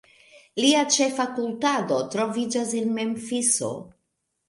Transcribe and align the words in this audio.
Lia 0.63 0.79
ĉefa 0.95 1.27
kultado 1.35 2.01
troviĝis 2.17 2.77
en 2.83 2.93
Memfiso. 3.01 3.75